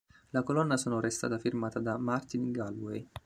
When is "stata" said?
1.11-1.37